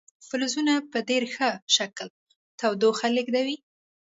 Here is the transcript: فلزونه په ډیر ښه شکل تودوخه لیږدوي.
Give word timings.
فلزونه 0.27 0.73
په 0.91 0.99
ډیر 1.09 1.23
ښه 1.33 1.49
شکل 1.75 2.07
تودوخه 2.59 3.07
لیږدوي. 3.15 3.57